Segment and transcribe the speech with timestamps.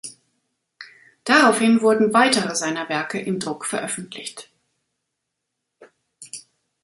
[1.25, 4.49] Daraufhin wurden weitere seiner Werke im Druck veröffentlicht.